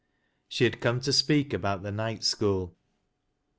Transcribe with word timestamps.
She 0.47 0.63
had 0.63 0.81
come 0.81 0.99
to 1.01 1.13
speak 1.13 1.51
aboui 1.51 1.83
the 1.83 1.91
night 1.91 2.23
school. 2.23 2.75